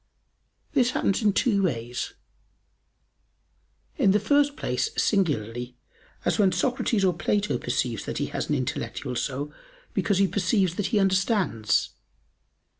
[0.73, 2.15] This happens in two ways:
[3.97, 5.77] In the first place, singularly,
[6.25, 9.53] as when Socrates or Plato perceives that he has an intellectual soul
[9.93, 11.91] because he perceives that he understands.